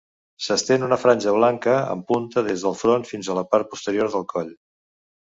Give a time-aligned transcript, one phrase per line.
[0.43, 4.25] S'estén una franja blanca amb punta des del front fins a la part posterior del
[4.33, 4.51] coll.